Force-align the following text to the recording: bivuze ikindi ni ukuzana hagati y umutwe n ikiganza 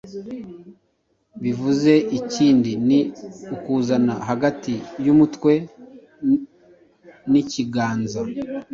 bivuze 1.41 1.93
ikindi 2.19 2.71
ni 2.87 2.99
ukuzana 3.55 4.13
hagati 4.29 4.73
y 5.05 5.07
umutwe 5.13 5.53
n 7.31 7.33
ikiganza 7.41 8.19